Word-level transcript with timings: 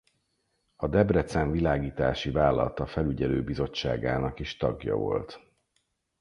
A 0.75 0.87
debrecen 0.87 1.51
világítási 1.51 2.31
vállalata 2.31 2.85
felügyelő 2.85 3.43
bizottságának 3.43 4.39
is 4.39 4.57
tagja 4.57 4.95
volt. 4.95 5.47